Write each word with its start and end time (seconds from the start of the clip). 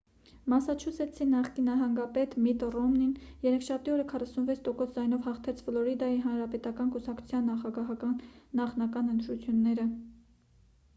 մասաչուսեթսի 0.51 1.25
նախկին 1.33 1.67
նահանգապետ 1.69 2.31
միթ 2.45 2.65
ռոմնին 2.77 3.11
երեքշաբթի 3.49 3.93
օրը 3.97 4.07
46 4.13 4.63
տոկոս 4.69 4.95
ձայնով 4.97 5.29
հաղթեց 5.29 5.63
ֆլորիդայի 5.69 6.19
հանրապետական 6.27 6.93
կուսակցության 6.99 7.49
նախագահական 7.55 8.19
նախնական 8.65 9.17
ընտրությունները 9.17 9.91